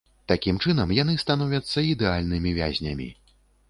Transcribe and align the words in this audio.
Такім 0.31 0.57
чынам, 0.65 0.95
яны 1.01 1.13
становяцца 1.25 1.87
ідэальнымі 1.93 2.59
вязнямі. 2.61 3.09